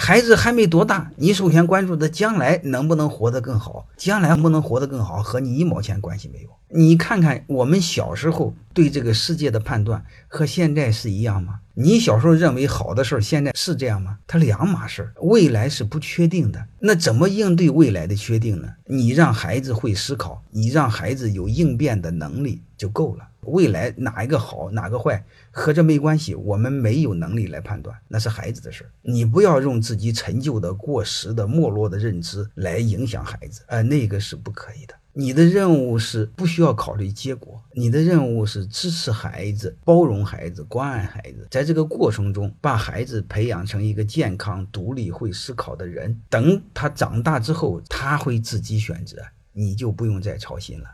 [0.00, 6.48] 孩子还没多大，你首先关注的将来能不能活得更好，将来能不能活得更好和你一毛钱关系没有。
[6.70, 11.60] 你看看我们小时候对这个世界的判断和现在是一样吗？
[11.74, 14.18] 你小时候认为好的事儿，现在是这样吗？
[14.26, 16.66] 它两码事儿，未来是不确定的。
[16.80, 18.68] 那怎么应对未来的确定呢？
[18.86, 23.26] 你让孩子会思考，你让孩子有应变的能力就够了。
[23.42, 28.90] 未来哪一个好，哪个坏，和这没关系，我们没有能力来判断，那是孩子的事儿。
[29.00, 34.94] 你不要用自己陈旧的、过时的、没落的认知来影响孩子，呃，那个是不可以的。
[35.12, 46.20] 你的任务是不需要考虑结果，你的任务是支持孩子、包容孩子、关爱孩子，在这个过程中把孩子培养成一个健康、独立、会思考的人。
[46.28, 49.18] 等他长大之后，他会自己选择，
[49.52, 50.88] 你就不用再操心了。